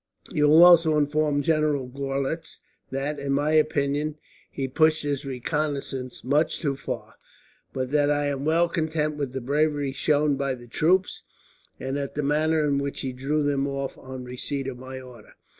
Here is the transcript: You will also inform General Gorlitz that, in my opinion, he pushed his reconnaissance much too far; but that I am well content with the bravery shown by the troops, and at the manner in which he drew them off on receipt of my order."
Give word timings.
You 0.31 0.47
will 0.47 0.63
also 0.63 0.97
inform 0.97 1.43
General 1.43 1.87
Gorlitz 1.87 2.57
that, 2.89 3.19
in 3.19 3.33
my 3.33 3.51
opinion, 3.51 4.15
he 4.49 4.67
pushed 4.67 5.03
his 5.03 5.25
reconnaissance 5.25 6.23
much 6.23 6.57
too 6.57 6.75
far; 6.75 7.17
but 7.71 7.89
that 7.89 8.09
I 8.09 8.25
am 8.25 8.43
well 8.43 8.67
content 8.67 9.15
with 9.15 9.31
the 9.31 9.41
bravery 9.41 9.91
shown 9.91 10.37
by 10.37 10.55
the 10.55 10.65
troops, 10.65 11.21
and 11.79 11.99
at 11.99 12.15
the 12.15 12.23
manner 12.23 12.65
in 12.65 12.79
which 12.79 13.01
he 13.01 13.13
drew 13.13 13.43
them 13.43 13.67
off 13.67 13.95
on 13.95 14.23
receipt 14.23 14.65
of 14.67 14.79
my 14.79 14.99
order." 14.99 15.35